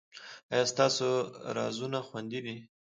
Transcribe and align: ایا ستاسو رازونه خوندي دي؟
ایا 0.53 0.65
ستاسو 0.73 1.09
رازونه 1.57 1.99
خوندي 2.07 2.39
دي؟ 2.45 2.55